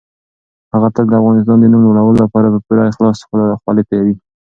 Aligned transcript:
هغه 0.73 0.87
تل 0.95 1.05
د 1.09 1.13
افغانستان 1.21 1.57
د 1.59 1.65
نوم 1.73 1.81
لوړولو 1.85 2.21
لپاره 2.23 2.47
په 2.53 2.59
پوره 2.65 2.83
اخلاص 2.91 3.17
خولې 3.63 3.83
تويوي. 3.89 4.15